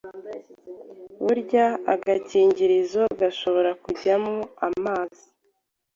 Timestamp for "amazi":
4.67-5.25